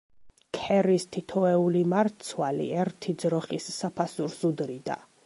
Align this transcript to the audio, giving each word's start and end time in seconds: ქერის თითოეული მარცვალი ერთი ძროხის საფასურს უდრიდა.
ქერის 0.57 1.03
თითოეული 1.17 1.83
მარცვალი 1.91 2.65
ერთი 2.85 3.15
ძროხის 3.25 3.69
საფასურს 3.77 4.41
უდრიდა. 4.51 4.99